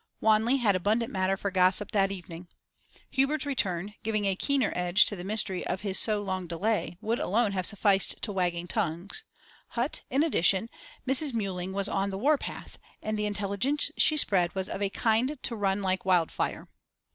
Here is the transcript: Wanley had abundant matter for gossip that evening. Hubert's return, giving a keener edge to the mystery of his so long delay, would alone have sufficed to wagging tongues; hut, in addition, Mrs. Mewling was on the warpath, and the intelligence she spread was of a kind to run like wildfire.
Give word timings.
Wanley 0.19 0.57
had 0.57 0.75
abundant 0.75 1.11
matter 1.11 1.37
for 1.37 1.51
gossip 1.51 1.91
that 1.91 2.11
evening. 2.11 2.47
Hubert's 3.11 3.45
return, 3.45 3.93
giving 4.01 4.25
a 4.25 4.35
keener 4.35 4.73
edge 4.75 5.05
to 5.05 5.15
the 5.15 5.23
mystery 5.23 5.63
of 5.67 5.81
his 5.81 5.99
so 5.99 6.23
long 6.23 6.47
delay, 6.47 6.97
would 7.01 7.19
alone 7.19 7.51
have 7.51 7.67
sufficed 7.67 8.19
to 8.23 8.31
wagging 8.31 8.65
tongues; 8.65 9.23
hut, 9.67 10.01
in 10.09 10.23
addition, 10.23 10.71
Mrs. 11.07 11.35
Mewling 11.35 11.71
was 11.71 11.87
on 11.87 12.09
the 12.09 12.17
warpath, 12.17 12.79
and 13.03 13.15
the 13.15 13.27
intelligence 13.27 13.91
she 13.95 14.17
spread 14.17 14.55
was 14.55 14.67
of 14.69 14.81
a 14.81 14.89
kind 14.89 15.37
to 15.43 15.55
run 15.55 15.83
like 15.83 16.03
wildfire. 16.03 16.67